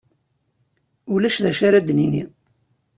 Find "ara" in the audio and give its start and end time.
1.67-1.79